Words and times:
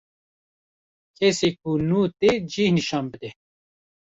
Kesî 1.17 1.49
ku 1.59 1.71
nû 1.87 2.01
tê 2.19 2.31
cih 2.51 2.71
nişan 2.75 3.05
bide 3.11 3.29